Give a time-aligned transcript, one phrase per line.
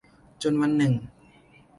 [0.41, 0.93] จนวันหนึ่ง